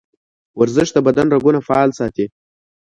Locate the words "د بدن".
0.93-1.27